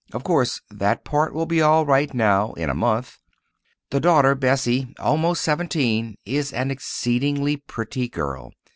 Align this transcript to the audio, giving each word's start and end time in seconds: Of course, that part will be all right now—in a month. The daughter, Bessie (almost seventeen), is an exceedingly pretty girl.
Of 0.13 0.23
course, 0.23 0.61
that 0.71 1.03
part 1.05 1.31
will 1.31 1.45
be 1.45 1.61
all 1.61 1.85
right 1.85 2.11
now—in 2.11 2.71
a 2.71 2.73
month. 2.73 3.19
The 3.91 3.99
daughter, 3.99 4.33
Bessie 4.33 4.95
(almost 4.97 5.43
seventeen), 5.43 6.15
is 6.25 6.51
an 6.53 6.71
exceedingly 6.71 7.57
pretty 7.57 8.09
girl. 8.09 8.51